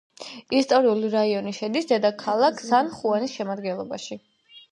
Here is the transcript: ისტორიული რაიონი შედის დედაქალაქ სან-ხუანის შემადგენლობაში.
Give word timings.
ისტორიული 0.59 1.09
რაიონი 1.15 1.51
შედის 1.57 1.87
დედაქალაქ 1.91 2.63
სან-ხუანის 2.71 3.35
შემადგენლობაში. 3.41 4.19